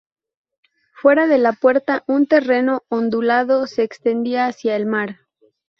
Fuera 0.95 1.27
de 1.27 1.37
la 1.37 1.53
puerta, 1.53 2.03
un 2.07 2.25
terreno 2.25 2.81
ondulado 2.89 3.67
se 3.67 3.83
extendía 3.83 4.47
hacia 4.47 4.75
el 4.75 4.87
mar. 4.87 5.19